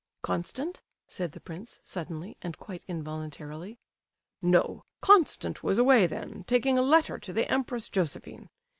"Constant?" 0.23 0.81
said 1.07 1.33
the 1.33 1.39
prince, 1.39 1.79
suddenly, 1.83 2.35
and 2.41 2.57
quite 2.57 2.81
involuntarily. 2.87 3.77
"No; 4.41 4.83
Constant 4.99 5.61
was 5.61 5.77
away 5.77 6.07
then, 6.07 6.43
taking 6.47 6.79
a 6.79 6.81
letter 6.81 7.19
to 7.19 7.31
the 7.31 7.47
Empress 7.51 7.87
Josephine. 7.87 8.49